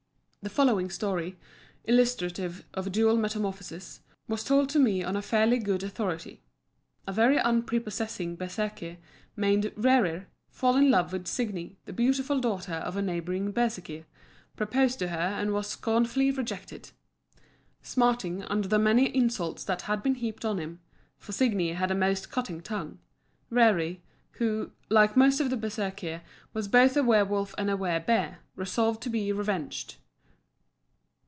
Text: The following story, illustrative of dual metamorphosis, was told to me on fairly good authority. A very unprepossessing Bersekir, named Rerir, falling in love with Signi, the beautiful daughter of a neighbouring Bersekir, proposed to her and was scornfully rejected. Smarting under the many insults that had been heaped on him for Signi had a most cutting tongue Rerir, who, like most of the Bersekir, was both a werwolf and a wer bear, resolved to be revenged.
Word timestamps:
The 0.43 0.49
following 0.49 0.89
story, 0.89 1.37
illustrative 1.85 2.65
of 2.73 2.91
dual 2.91 3.15
metamorphosis, 3.15 3.99
was 4.27 4.43
told 4.43 4.69
to 4.69 4.79
me 4.79 5.03
on 5.03 5.21
fairly 5.21 5.59
good 5.59 5.83
authority. 5.83 6.41
A 7.05 7.13
very 7.13 7.37
unprepossessing 7.39 8.37
Bersekir, 8.37 8.97
named 9.37 9.65
Rerir, 9.75 10.25
falling 10.49 10.85
in 10.85 10.89
love 10.91 11.13
with 11.13 11.25
Signi, 11.25 11.75
the 11.85 11.93
beautiful 11.93 12.39
daughter 12.39 12.73
of 12.73 12.95
a 12.97 13.03
neighbouring 13.03 13.53
Bersekir, 13.53 14.05
proposed 14.55 14.97
to 14.97 15.09
her 15.09 15.15
and 15.15 15.53
was 15.53 15.67
scornfully 15.67 16.31
rejected. 16.31 16.89
Smarting 17.83 18.41
under 18.45 18.67
the 18.67 18.79
many 18.79 19.15
insults 19.15 19.63
that 19.65 19.83
had 19.83 20.01
been 20.01 20.15
heaped 20.15 20.43
on 20.43 20.57
him 20.57 20.79
for 21.19 21.33
Signi 21.33 21.75
had 21.75 21.91
a 21.91 21.95
most 21.95 22.31
cutting 22.31 22.61
tongue 22.63 22.97
Rerir, 23.51 23.97
who, 24.31 24.71
like 24.89 25.15
most 25.15 25.39
of 25.39 25.51
the 25.51 25.55
Bersekir, 25.55 26.23
was 26.51 26.67
both 26.67 26.97
a 26.97 27.03
werwolf 27.03 27.53
and 27.59 27.69
a 27.69 27.77
wer 27.77 27.99
bear, 27.99 28.39
resolved 28.55 29.03
to 29.03 29.09
be 29.11 29.31
revenged. 29.31 29.97